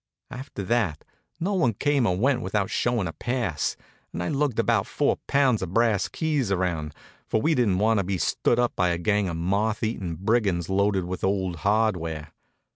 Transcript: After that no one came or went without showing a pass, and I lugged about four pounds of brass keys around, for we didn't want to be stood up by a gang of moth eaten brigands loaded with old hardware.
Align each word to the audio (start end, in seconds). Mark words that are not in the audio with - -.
After 0.31 0.63
that 0.63 1.03
no 1.39 1.53
one 1.53 1.75
came 1.75 2.07
or 2.07 2.17
went 2.17 2.41
without 2.41 2.71
showing 2.71 3.05
a 3.07 3.13
pass, 3.13 3.77
and 4.11 4.23
I 4.23 4.29
lugged 4.29 4.57
about 4.57 4.87
four 4.87 5.17
pounds 5.27 5.61
of 5.61 5.75
brass 5.75 6.07
keys 6.07 6.51
around, 6.51 6.95
for 7.27 7.39
we 7.39 7.53
didn't 7.53 7.77
want 7.77 7.99
to 7.99 8.03
be 8.03 8.17
stood 8.17 8.57
up 8.57 8.75
by 8.75 8.89
a 8.89 8.97
gang 8.97 9.29
of 9.29 9.37
moth 9.37 9.83
eaten 9.83 10.15
brigands 10.15 10.69
loaded 10.71 11.05
with 11.05 11.23
old 11.23 11.57
hardware. 11.57 12.33